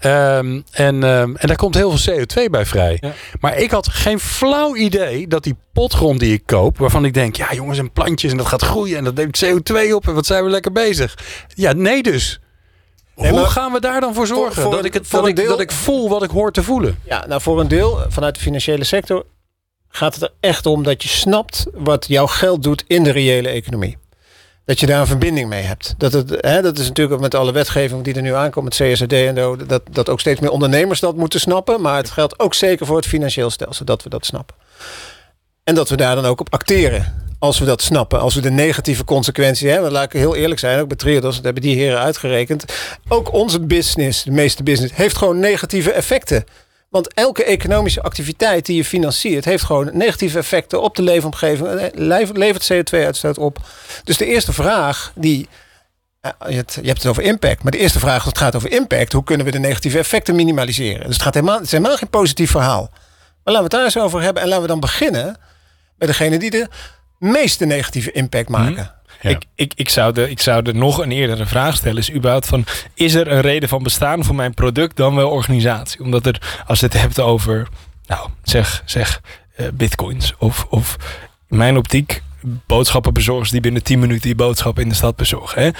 [0.00, 2.98] Um, en, um, en daar komt heel veel CO2 bij vrij.
[3.00, 3.12] Ja.
[3.40, 7.36] Maar ik had geen flauw idee dat die potgrond die ik koop, waarvan ik denk,
[7.36, 10.26] ja jongens, en plantjes en dat gaat groeien en dat neemt CO2 op en wat
[10.26, 11.18] zijn we lekker bezig.
[11.54, 12.40] Ja, nee dus.
[13.18, 14.52] Nee, Hoe gaan we daar dan voor zorgen?
[14.54, 16.62] Voor, voor, dat, ik het, dat, ik, deel, dat ik voel wat ik hoor te
[16.62, 16.98] voelen.
[17.04, 19.24] Ja, nou voor een deel vanuit de financiële sector
[19.88, 23.48] gaat het er echt om dat je snapt wat jouw geld doet in de reële
[23.48, 23.96] economie.
[24.64, 25.94] Dat je daar een verbinding mee hebt.
[25.98, 29.12] Dat, het, hè, dat is natuurlijk met alle wetgeving die er nu aankomt, met CSRD
[29.12, 31.80] en zo, dat, dat ook steeds meer ondernemers dat moeten snappen.
[31.80, 34.56] Maar het geldt ook zeker voor het financieel stelsel, dat we dat snappen.
[35.64, 37.27] En dat we daar dan ook op acteren.
[37.38, 40.80] Als we dat snappen, als we de negatieve consequenties hebben, laat ik heel eerlijk zijn,
[40.80, 42.64] ook bij Triodos, dat hebben die heren uitgerekend.
[43.08, 46.44] Ook onze business, de meeste business, heeft gewoon negatieve effecten.
[46.88, 52.30] Want elke economische activiteit die je financiert, heeft gewoon negatieve effecten op de leefomgeving, eh,
[52.32, 53.58] levert CO2-uitstoot op.
[54.04, 55.48] Dus de eerste vraag die.
[56.20, 59.24] Eh, je hebt het over impact, maar de eerste vraag het gaat over impact, hoe
[59.24, 61.06] kunnen we de negatieve effecten minimaliseren?
[61.06, 62.90] Dus het, gaat helemaal, het is helemaal geen positief verhaal.
[63.44, 65.36] Maar laten we het daar eens over hebben en laten we dan beginnen
[65.96, 66.68] bij degene die de
[67.18, 68.72] meeste negatieve impact maken.
[68.72, 68.96] Mhm.
[69.20, 71.98] Ik, ik, ik, zou de, ik zou er nog een eerdere vraag stellen.
[71.98, 76.00] Is überhaupt van, is er een reden van bestaan voor mijn product dan wel organisatie?
[76.00, 77.68] Omdat er, als je het hebt over,
[78.06, 79.20] nou, zeg, zeg
[79.56, 80.96] uh, bitcoins of, of
[81.48, 82.22] in mijn optiek
[82.66, 85.62] boodschappenbezorgers die binnen 10 minuten die boodschappen in de stad bezorgen.
[85.62, 85.70] Hè?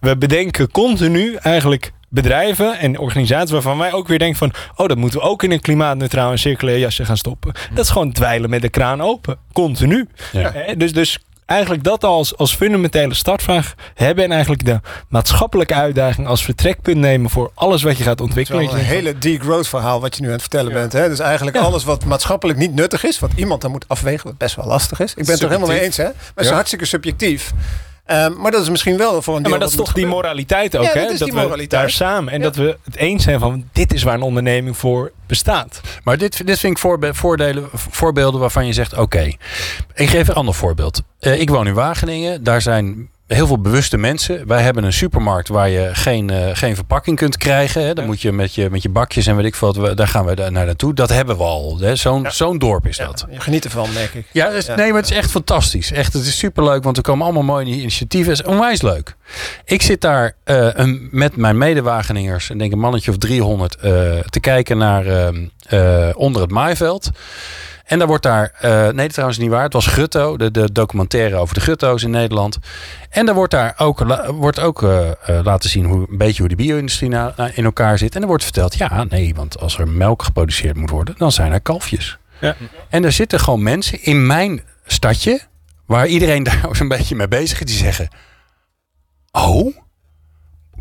[0.00, 4.52] We bedenken continu eigenlijk bedrijven en organisaties waarvan wij ook weer denken van...
[4.76, 7.52] oh, dat moeten we ook in een klimaatneutraal en circulair jasje gaan stoppen.
[7.74, 9.38] Dat is gewoon dweilen met de kraan open.
[9.52, 10.08] Continu.
[10.32, 10.52] Ja.
[10.76, 14.24] Dus, dus eigenlijk dat als, als fundamentele startvraag hebben.
[14.24, 18.62] En eigenlijk de maatschappelijke uitdaging als vertrekpunt nemen voor alles wat je gaat ontwikkelen.
[18.62, 20.92] Het is een hele degrowth verhaal wat je nu aan het vertellen bent.
[20.92, 21.08] Hè?
[21.08, 24.56] Dus eigenlijk alles wat maatschappelijk niet nuttig is, wat iemand dan moet afwegen, wat best
[24.56, 25.14] wel lastig is.
[25.14, 26.04] Ik ben het er helemaal mee eens, hè?
[26.04, 27.52] Maar het is hartstikke subjectief.
[28.06, 29.52] Um, maar dat is misschien wel voor een deel.
[29.52, 31.06] Ja, maar dat is toch die moraliteit ook, ja, hè?
[31.06, 34.14] Dat, dat we daar samen en dat we het eens zijn van dit is waar
[34.14, 35.80] een onderneming voor bestaat.
[36.02, 39.32] Maar dit, dit vind ik voorbe voordelen, voorbeelden waarvan je zegt: oké,
[39.94, 41.02] ik geef een ander voorbeeld.
[41.20, 44.46] Uh, ik woon in Wageningen, daar zijn heel veel bewuste mensen.
[44.46, 47.84] Wij hebben een supermarkt waar je geen, uh, geen verpakking kunt krijgen.
[47.86, 47.94] Hè.
[47.94, 50.34] Dan moet je met, je met je bakjes en weet ik veel, daar gaan we
[50.34, 50.94] naar naartoe.
[50.94, 51.80] Dat hebben we al.
[51.94, 52.30] Zo'n ja.
[52.30, 53.26] zo'n dorp is dat.
[53.30, 54.26] je geniet ervan, merk ik.
[54.32, 55.92] Ja, dus, nee, maar het is echt fantastisch.
[55.92, 58.32] Echt, het is superleuk, want er komen allemaal mooie initiatieven.
[58.32, 59.16] Het is onwijs leuk.
[59.64, 63.82] Ik zit daar uh, een, met mijn medewageningers, denk een mannetje of 300, uh,
[64.18, 67.10] te kijken naar ehm, onder het maaiveld.
[67.84, 71.36] En daar wordt daar, uh, nee trouwens niet waar, het was Gutto, de, de documentaire
[71.36, 72.58] over de Gutto's in Nederland.
[73.10, 73.98] En daar wordt daar ook,
[74.30, 75.10] wordt ook uh,
[75.42, 77.10] laten zien hoe, een beetje hoe de bio-industrie
[77.54, 78.14] in elkaar zit.
[78.14, 81.52] En er wordt verteld, ja nee, want als er melk geproduceerd moet worden, dan zijn
[81.52, 82.18] er kalfjes.
[82.40, 82.56] Ja.
[82.88, 85.40] En er zitten gewoon mensen in mijn stadje,
[85.86, 88.08] waar iedereen daar zo'n beetje mee bezig is, die zeggen,
[89.32, 89.76] oh,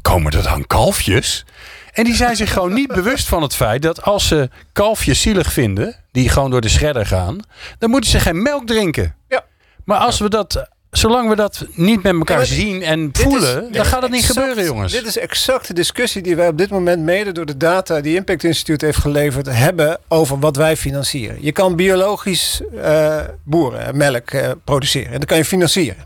[0.01, 1.45] komen er dan kalfjes?
[1.91, 5.53] En die zijn zich gewoon niet bewust van het feit dat als ze kalfjes zielig
[5.53, 7.39] vinden, die gewoon door de shredder gaan,
[7.77, 9.15] dan moeten ze geen melk drinken.
[9.27, 9.43] Ja.
[9.85, 14.01] Maar als we dat zolang we dat niet met elkaar zien en voelen, dan gaat
[14.01, 14.91] het niet gebeuren, jongens.
[14.91, 18.15] Dit is exact de discussie die wij op dit moment mede door de data die
[18.15, 21.37] Impact Institute heeft geleverd hebben over wat wij financieren.
[21.39, 26.05] Je kan biologisch uh, boeren melk uh, produceren en dat kan je financieren.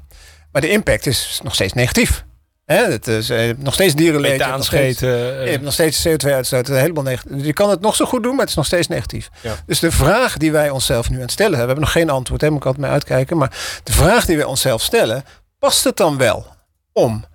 [0.51, 2.25] Maar de impact is nog steeds negatief.
[2.67, 4.47] Hè, het is uh, nog steeds dierenleed.
[4.47, 5.09] Nog steeds, uh,
[5.43, 6.67] je hebt nog steeds CO2-uitstoot.
[6.67, 7.45] Helemaal negatief.
[7.45, 9.29] Je kan het nog zo goed doen, maar het is nog steeds negatief.
[9.41, 9.55] Ja.
[9.65, 12.15] Dus de vraag die wij onszelf nu aan het stellen hebben, we hebben nog geen
[12.15, 13.37] antwoord, daar moet ik altijd mee uitkijken.
[13.37, 15.23] Maar de vraag die wij onszelf stellen,
[15.59, 16.45] past het dan wel
[16.93, 17.25] om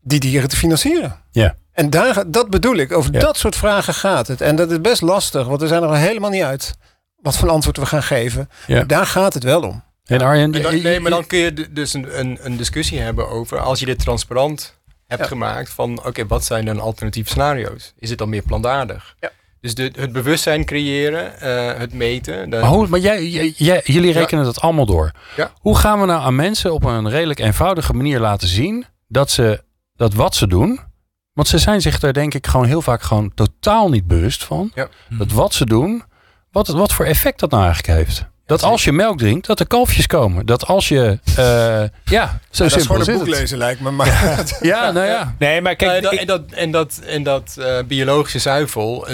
[0.00, 1.16] die dieren te financieren?
[1.30, 1.56] Ja.
[1.72, 4.40] En daar, dat bedoel ik, over dat soort vragen gaat het.
[4.40, 6.74] En dat is best lastig, want we zijn er helemaal niet uit
[7.16, 8.50] wat voor antwoord we gaan geven.
[8.66, 8.84] Ja.
[8.84, 9.84] Daar gaat het wel om.
[10.06, 13.80] En Arjen, nee, maar dan kun je dus een, een, een, discussie hebben over als
[13.80, 17.92] je dit transparant hebt gemaakt van oké, wat zijn dan alternatieve scenario's?
[17.98, 19.16] Is het dan meer plantaardig?
[19.20, 19.30] Ja.
[19.60, 22.48] Dus de, het bewustzijn creëren, uh, het meten.
[22.48, 25.10] Maar, hoe, maar jij, jij, jullie rekenen dat allemaal door.
[25.36, 25.52] Ja.
[25.60, 29.64] Hoe gaan we nou aan mensen op een redelijk eenvoudige manier laten zien dat ze
[29.96, 30.80] dat wat ze doen,
[31.32, 34.70] want ze zijn zich daar denk ik gewoon heel vaak gewoon totaal niet bewust van.
[34.74, 34.88] Ja.
[35.08, 36.02] Dat wat ze doen,
[36.50, 38.26] wat, wat voor effect dat nou eigenlijk heeft.
[38.46, 40.46] Dat als je melk drinkt, dat er kalfjes komen.
[40.46, 41.18] Dat als je.
[41.38, 41.84] Uh,
[42.16, 43.90] ja, zo ja, simpel is een boek lezen, lijkt me.
[43.90, 45.34] Maar ja, nou ja.
[45.38, 46.12] Nee, maar kijk.
[46.12, 49.06] Uh, en dat, en dat, en dat uh, biologische zuivel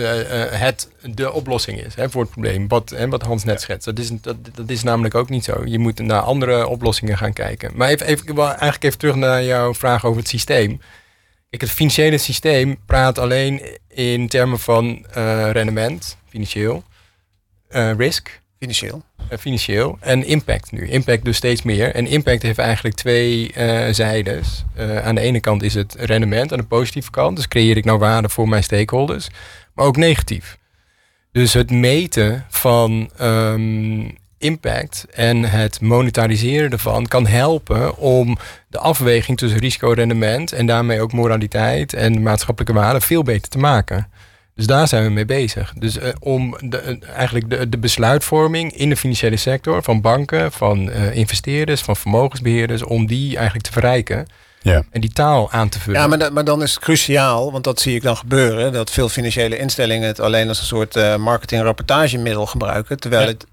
[0.50, 2.68] het de oplossing is hè, voor het probleem.
[2.68, 3.84] Wat, hè, wat Hans net schetst.
[3.84, 5.62] Dat is, dat, dat is namelijk ook niet zo.
[5.64, 7.70] Je moet naar andere oplossingen gaan kijken.
[7.74, 10.80] Maar even, even, eigenlijk even terug naar jouw vraag over het systeem.
[11.50, 16.84] Kijk, het financiële systeem praat alleen in termen van uh, rendement, financieel,
[17.70, 18.41] uh, risk.
[18.62, 19.02] Financieel.
[19.32, 20.88] Uh, financieel en impact nu.
[20.88, 21.94] Impact dus steeds meer.
[21.94, 23.52] En impact heeft eigenlijk twee
[23.90, 24.64] zijdes.
[25.02, 27.36] aan de ene kant is het rendement, aan de positieve kant.
[27.36, 29.28] Dus creëer ik nou waarde voor mijn stakeholders.
[29.74, 30.58] Maar ook negatief.
[31.32, 39.38] Dus het meten van um, impact en het monetariseren ervan kan helpen om de afweging
[39.38, 44.08] tussen risico-rendement en daarmee ook moraliteit en maatschappelijke waarde veel beter te maken.
[44.54, 45.72] Dus daar zijn we mee bezig.
[45.78, 50.52] Dus uh, om de, uh, eigenlijk de, de besluitvorming in de financiële sector van banken,
[50.52, 54.26] van uh, investeerders, van vermogensbeheerders, om die eigenlijk te verrijken.
[54.62, 54.82] Ja.
[54.90, 56.00] En die taal aan te vullen.
[56.00, 58.90] Ja, maar, dat, maar dan is het cruciaal, want dat zie ik dan gebeuren, dat
[58.90, 63.44] veel financiële instellingen het alleen als een soort marketing-rapportagemiddel gebruiken, terwijl het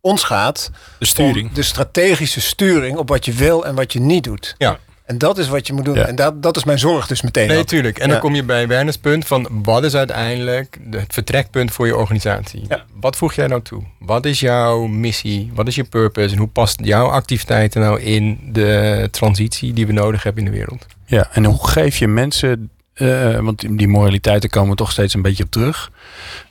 [0.00, 0.70] ons gaat.
[0.98, 1.52] De sturing.
[1.52, 4.54] De strategische sturing op wat je wil en wat je niet doet.
[4.58, 4.78] Ja.
[5.04, 5.96] En dat is wat je moet doen.
[5.96, 7.48] En dat, dat is mijn zorg dus meteen.
[7.48, 7.98] Nee, tuurlijk.
[7.98, 11.96] En dan kom je bij Werners punt van wat is uiteindelijk het vertrekpunt voor je
[11.96, 12.64] organisatie?
[12.68, 12.84] Ja.
[13.00, 13.82] Wat voeg jij nou toe?
[13.98, 15.50] Wat is jouw missie?
[15.54, 16.32] Wat is je purpose?
[16.34, 20.56] En hoe past jouw activiteiten nou in de transitie die we nodig hebben in de
[20.56, 20.86] wereld?
[21.06, 25.44] Ja, en hoe geef je mensen, uh, want die moraliteiten komen toch steeds een beetje
[25.44, 25.90] op terug.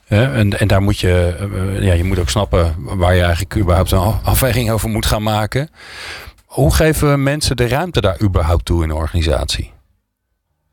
[0.08, 3.92] En, en daar moet je, eh, ja, je moet ook snappen waar je eigenlijk überhaupt
[3.92, 5.70] een afweging over moet gaan maken.
[6.54, 9.72] Hoe geven we mensen de ruimte daar überhaupt toe in de organisatie?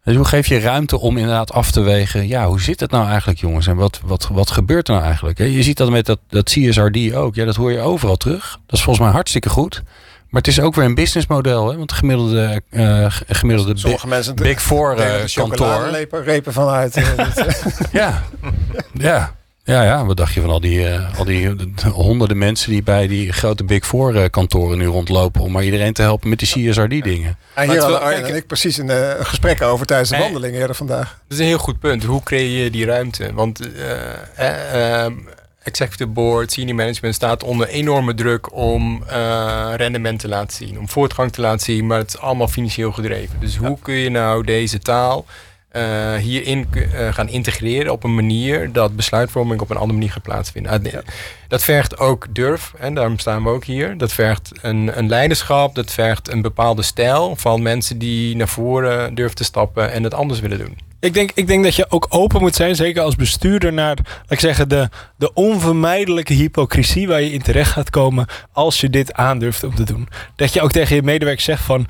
[0.04, 3.06] Dus hoe geef je ruimte om inderdaad af te wegen, ja, hoe zit het nou
[3.06, 5.38] eigenlijk jongens en wat, wat, wat gebeurt er nou eigenlijk?
[5.38, 8.58] Je ziet dat met dat, dat CSRD ook, ja, dat hoor je overal terug.
[8.66, 9.82] Dat is volgens mij hartstikke goed.
[10.28, 11.70] Maar het is ook weer een businessmodel.
[11.70, 11.76] Hè?
[11.76, 16.06] Want de gemiddelde, uh, gemiddelde Sommige big, mensen big Four uh, kantoor.
[16.10, 17.14] repen vanuit.
[17.92, 18.22] ja,
[18.92, 19.34] ja.
[19.64, 21.54] Ja, ja, wat dacht je van al die, uh, al die
[21.92, 25.92] honderden mensen die bij die grote Big Four uh, kantoren nu rondlopen om maar iedereen
[25.92, 27.36] te helpen met die CSRD dingen?
[27.54, 30.76] En hier hadden Arjen en ik precies een uh, gesprek over tijdens de wandeling eerder
[30.76, 31.18] vandaag.
[31.28, 32.04] Dat is een heel goed punt.
[32.04, 33.32] Hoe creëer je die ruimte?
[33.34, 33.60] Want
[34.36, 35.12] ehm,
[35.62, 40.88] executive board, senior management staat onder enorme druk om uh, rendement te laten zien, om
[40.88, 43.40] voortgang te laten zien, maar het is allemaal financieel gedreven.
[43.40, 45.24] Dus hoe kun je nou deze taal
[45.72, 50.22] uh, hierin uh, gaan integreren op een manier dat besluitvorming op een andere manier gaat
[50.22, 50.86] plaatsvinden.
[50.86, 50.92] Uh,
[51.48, 53.98] dat vergt ook durf, en daarom staan we ook hier.
[53.98, 59.14] Dat vergt een, een, leiderschap, dat vergt een bepaalde stijl van mensen die naar voren
[59.14, 60.78] durven te stappen en het anders willen doen.
[61.00, 64.24] Ik denk, ik denk dat je ook open moet zijn, zeker als bestuurder, naar laat
[64.28, 69.12] ik zeggen, de, de onvermijdelijke hypocrisie waar je in terecht gaat komen als je dit
[69.12, 70.08] aandurft om te doen.
[70.36, 71.86] Dat je ook tegen je medewerkers zegt van.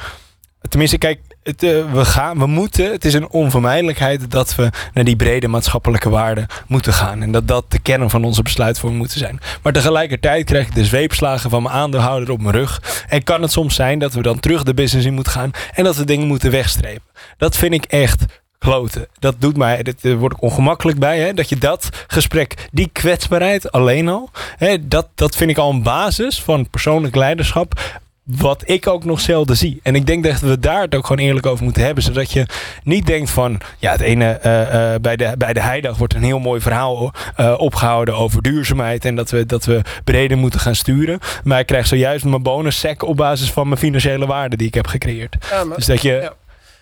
[0.68, 5.04] Tenminste, kijk, het, uh, we, gaan, we moeten, het is een onvermijdelijkheid dat we naar
[5.04, 7.22] die brede maatschappelijke waarden moeten gaan.
[7.22, 9.40] En dat dat de kern van onze besluitvorming moet zijn.
[9.62, 13.04] Maar tegelijkertijd krijg ik de zweepslagen van mijn aandeelhouder op mijn rug.
[13.08, 15.84] En kan het soms zijn dat we dan terug de business in moeten gaan en
[15.84, 17.02] dat we dingen moeten wegstrepen.
[17.36, 18.24] Dat vind ik echt
[18.58, 19.06] kloten.
[19.18, 21.18] Dat doet mij, daar word ik ongemakkelijk bij.
[21.18, 21.34] Hè?
[21.34, 25.82] Dat je dat gesprek, die kwetsbaarheid alleen al, hè, dat, dat vind ik al een
[25.82, 28.00] basis van persoonlijk leiderschap
[28.36, 29.80] wat ik ook nog zelden zie.
[29.82, 32.02] En ik denk dat we daar het ook gewoon eerlijk over moeten hebben.
[32.04, 32.46] Zodat je
[32.82, 33.60] niet denkt van...
[33.78, 37.12] Ja, het ene uh, uh, bij, de, bij de heidag wordt een heel mooi verhaal
[37.40, 39.04] uh, opgehouden over duurzaamheid.
[39.04, 41.18] En dat we, dat we breder moeten gaan sturen.
[41.44, 44.86] Maar ik krijg zojuist mijn bonussec op basis van mijn financiële waarde die ik heb
[44.86, 45.36] gecreëerd.
[45.50, 46.12] Ja, maar, dus dat je...
[46.12, 46.32] Ja.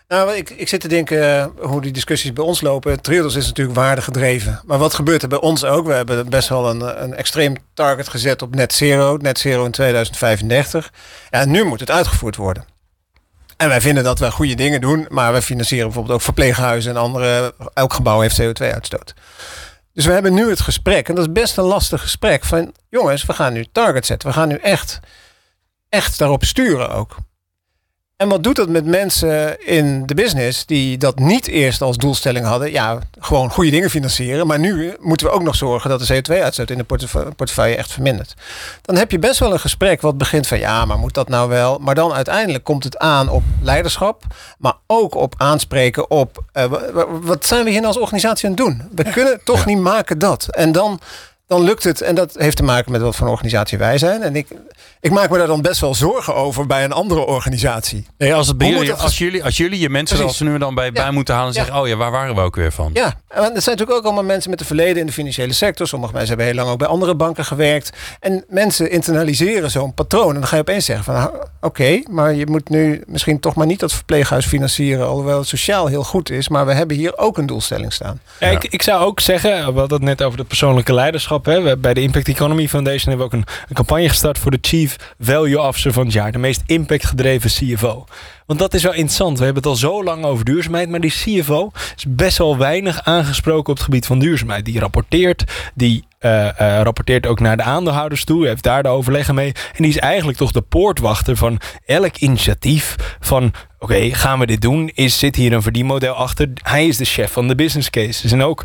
[0.09, 3.01] Nou, ik, ik zit te denken uh, hoe die discussies bij ons lopen.
[3.01, 4.61] Triodos is natuurlijk waardegedreven.
[4.65, 5.87] Maar wat gebeurt er bij ons ook?
[5.87, 9.17] We hebben best wel een, een extreem target gezet op net zero.
[9.17, 10.93] Net zero in 2035.
[11.31, 12.65] En nu moet het uitgevoerd worden.
[13.57, 15.07] En wij vinden dat we goede dingen doen.
[15.09, 17.55] Maar we financieren bijvoorbeeld ook verpleeghuizen en andere.
[17.75, 19.15] Elk gebouw heeft CO2-uitstoot.
[19.93, 21.09] Dus we hebben nu het gesprek.
[21.09, 22.45] En dat is best een lastig gesprek.
[22.45, 24.29] Van jongens, we gaan nu target zetten.
[24.29, 25.01] We gaan nu echt,
[25.89, 27.17] echt daarop sturen ook.
[28.19, 32.47] En wat doet dat met mensen in de business die dat niet eerst als doelstelling
[32.47, 32.71] hadden?
[32.71, 34.47] Ja, gewoon goede dingen financieren.
[34.47, 36.85] Maar nu moeten we ook nog zorgen dat de CO2-uitstoot in de
[37.37, 38.35] portefeuille echt vermindert.
[38.83, 41.49] Dan heb je best wel een gesprek wat begint van ja, maar moet dat nou
[41.49, 41.79] wel?
[41.79, 44.23] Maar dan uiteindelijk komt het aan op leiderschap,
[44.59, 46.65] maar ook op aanspreken op uh,
[47.23, 48.83] wat zijn we hier als organisatie aan het doen?
[48.95, 50.49] We kunnen toch niet maken dat.
[50.49, 51.01] En dan
[51.49, 52.01] dan lukt het.
[52.01, 54.23] En dat heeft te maken met wat voor een organisatie wij zijn.
[54.23, 54.47] En ik,
[55.01, 58.07] ik maak me daar dan best wel zorgen over bij een andere organisatie.
[58.19, 60.93] Nee, als, het jullie, als, jullie, als jullie je mensen als ze nu dan bij,
[60.93, 62.91] bij moeten halen en zeggen: Oh ja, waar waren we ook weer van?
[62.95, 65.87] Ja, en het zijn natuurlijk ook allemaal mensen met een verleden in de financiële sector.
[65.87, 67.91] Sommige mensen hebben heel lang ook bij andere banken gewerkt.
[68.21, 70.29] En mensen internaliseren zo'n patroon.
[70.35, 71.31] En dan ga je opeens zeggen: van
[71.61, 75.07] oké, maar je moet nu misschien toch maar niet dat verpleeghuis financieren.
[75.07, 76.49] Alhoewel het sociaal heel goed is.
[76.49, 78.21] Maar we hebben hier ook een doelstelling staan.
[78.41, 81.95] Ja, Ik, ik zou ook zeggen, we hadden het net over de persoonlijke leiderschap Bij
[81.95, 85.93] de Impact Economy Foundation hebben we ook een, campagne gestart voor de Chief Value Officer
[85.93, 86.33] van het jaar.
[86.33, 88.05] De meest impactgedreven CFO.
[88.47, 89.39] Want dat is wel interessant.
[89.39, 90.89] We hebben het al zo lang over duurzaamheid.
[90.89, 94.65] Maar die CFO is best wel weinig aangesproken op het gebied van duurzaamheid.
[94.65, 96.51] Die rapporteert, die uh, uh,
[96.83, 98.47] rapporteert ook naar de aandeelhouders toe.
[98.47, 99.53] Heeft daar de overleggen mee.
[99.53, 102.97] En die is eigenlijk toch de poortwachter van elk initiatief.
[103.21, 104.91] Van oké, gaan we dit doen?
[104.95, 106.49] Is, zit hier een verdienmodel achter?
[106.63, 108.33] Hij is de chef van de business cases.
[108.33, 108.65] En ook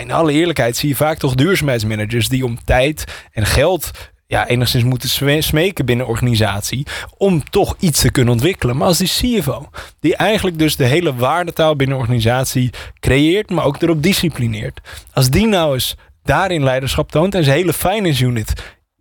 [0.00, 3.90] in alle eerlijkheid zie je vaak toch duurzaamheidsmanagers die om tijd en geld
[4.32, 8.76] ja, enigszins moeten smeken binnen organisatie om toch iets te kunnen ontwikkelen.
[8.76, 9.68] Maar als die CFO,
[10.00, 14.80] die eigenlijk dus de hele waardetaal binnen organisatie creëert, maar ook erop disciplineert.
[15.12, 18.52] Als die nou eens daarin leiderschap toont en zijn hele finance unit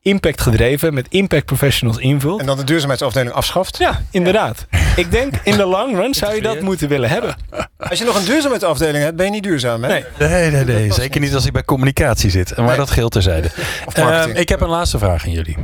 [0.01, 2.39] impact gedreven met impact professionals invult.
[2.39, 3.77] En dan de duurzaamheidsafdeling afschaft.
[3.77, 4.65] Ja, inderdaad.
[4.95, 7.35] Ik denk in de long run zou je dat moeten willen hebben.
[7.77, 9.83] Als je nog een duurzaamheidsafdeling hebt, ben je niet duurzaam.
[9.83, 9.89] Hè?
[9.89, 10.93] Nee, nee, nee, nee.
[10.93, 12.57] zeker niet als ik bij communicatie zit.
[12.57, 13.49] Maar dat geldt terzijde.
[13.97, 15.57] Uh, ik heb een laatste vraag aan jullie.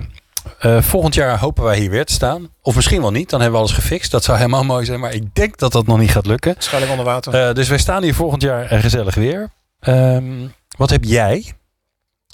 [0.62, 2.50] Uh, volgend jaar hopen wij hier weer te staan.
[2.62, 4.12] Of misschien wel niet, dan hebben we alles gefixt.
[4.12, 6.54] Dat zou helemaal mooi zijn, maar ik denk dat dat nog niet gaat lukken.
[6.54, 7.48] Waarschijnlijk onder water.
[7.48, 9.50] Uh, dus wij staan hier volgend jaar gezellig weer.
[9.88, 11.54] Um, wat heb jij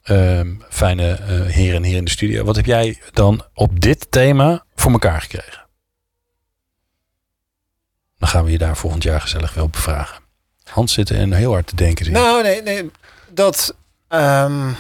[0.10, 2.44] Um, fijne uh, heren en heren in de studio.
[2.44, 5.66] Wat heb jij dan op dit thema voor elkaar gekregen?
[8.18, 10.22] Dan gaan we je daar volgend jaar gezellig wel bevragen.
[10.64, 12.12] Hans zit er heel hard te denken.
[12.12, 12.92] Nou, nee, nee.
[13.30, 13.76] Dat,
[14.10, 14.76] um,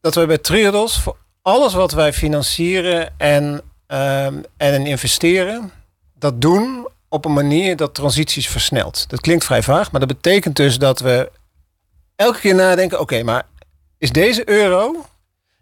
[0.00, 5.72] dat wij bij Triodos voor alles wat wij financieren en, um, en investeren,
[6.18, 9.08] dat doen op een manier dat transities versnelt.
[9.08, 11.30] Dat klinkt vrij vaag, maar dat betekent dus dat we
[12.16, 13.46] elke keer nadenken: oké, maar
[14.04, 15.04] is deze euro,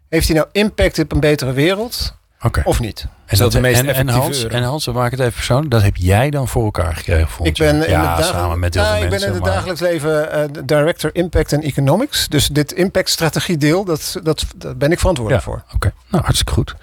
[0.09, 2.15] heeft hij nou impact op een betere wereld?
[2.41, 2.63] Okay.
[2.63, 3.07] Of niet?
[3.25, 4.55] En, dat, de meest en, en, Hans, euro?
[4.55, 5.71] en Hans, we maken het even persoonlijk.
[5.71, 7.45] Dat heb jij dan voor elkaar gekregen?
[7.45, 10.63] Ik ben ja, samen met heel nou, Ik mensen, ben in het dagelijks leven uh,
[10.65, 12.27] Director Impact and Economics.
[12.27, 15.63] Dus dit impact strategie deel, dat, dat, daar ben ik verantwoordelijk ja, voor.
[15.65, 15.91] Oké, okay.
[16.07, 16.75] nou hartstikke goed.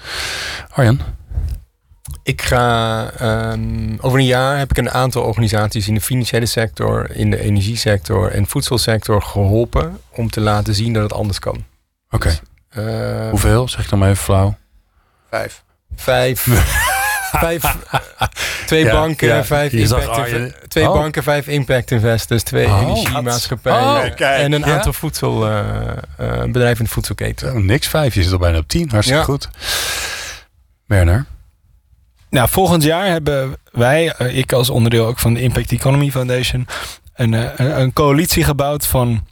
[0.71, 1.01] Arjan?
[2.23, 3.11] Ik ga
[3.53, 7.41] um, over een jaar heb ik een aantal organisaties in de financiële sector, in de
[7.41, 11.65] energiesector en voedselsector geholpen om te laten zien dat het anders kan.
[12.11, 12.17] Oké.
[12.17, 12.41] Okay.
[12.71, 13.69] Dus, uh, Hoeveel?
[13.69, 14.57] Zeg ik dan maar even flauw.
[15.31, 15.65] Vijf.
[15.97, 16.47] Vijf.
[17.39, 17.77] vijf
[18.67, 19.45] twee ja, banken, ja.
[19.45, 20.95] vijf impact twee oh.
[20.95, 26.85] banken, vijf impact investors, twee oh, energiemaatschappijen oh, en een aantal voedselbedrijven uh, uh, in
[26.85, 27.53] de voedselketen.
[27.53, 28.91] Oh, niks vijf, je zit al bijna op tien.
[28.91, 29.49] Hartstikke goed.
[30.87, 31.27] Werner?
[32.31, 36.67] Nou, volgend jaar hebben wij, uh, ik als onderdeel ook van de Impact Economy Foundation,
[37.15, 39.27] een, uh, een coalitie gebouwd van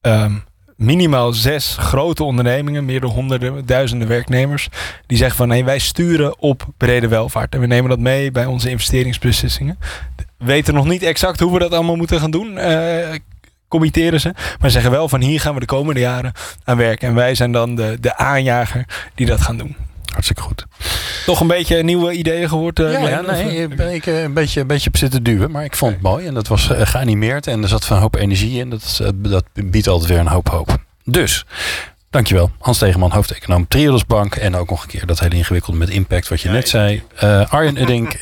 [0.00, 0.44] um,
[0.76, 4.68] minimaal zes grote ondernemingen, meer dan honderden, duizenden werknemers,
[5.06, 7.54] die zeggen van nee, wij sturen op brede welvaart.
[7.54, 9.78] En we nemen dat mee bij onze investeringsbeslissingen.
[10.16, 12.56] We weten nog niet exact hoe we dat allemaal moeten gaan doen.
[12.56, 13.14] Uh,
[13.68, 14.34] committeren ze.
[14.60, 16.32] Maar zeggen wel van hier gaan we de komende jaren
[16.64, 17.08] aan werken.
[17.08, 19.76] En wij zijn dan de, de aanjager die dat gaan doen.
[20.12, 20.64] Hartstikke goed.
[21.26, 22.78] Toch een beetje nieuwe ideeën gehoord?
[22.78, 25.50] Uh, ja, ja, nee, ben ik een beetje, een beetje op zitten duwen.
[25.50, 26.26] Maar ik vond het mooi.
[26.26, 27.46] En dat was uh, geanimeerd.
[27.46, 28.70] En er zat van een hoop energie in.
[28.70, 30.76] Dat, dat biedt altijd weer een hoop hoop.
[31.04, 31.44] Dus,
[32.10, 32.50] dankjewel.
[32.58, 34.34] Hans Tegenman, hoofdeconoom Triodos Bank.
[34.34, 37.02] En ook nog een keer dat hele ingewikkelde met impact wat je net zei.
[37.48, 38.16] Arjen Uddink,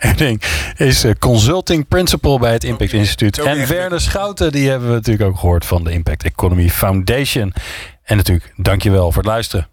[0.00, 0.44] Uddink
[0.76, 3.38] is consulting principal bij het Impact Instituut.
[3.38, 7.52] En Werner Schouten, die hebben we natuurlijk ook gehoord van de Impact Economy Foundation.
[8.04, 9.68] En natuurlijk, dankjewel voor het luisteren.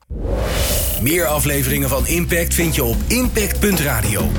[1.02, 4.30] Meer afleveringen van Impact vind je op impact.radio.